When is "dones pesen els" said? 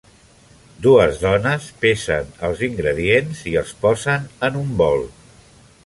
1.23-2.65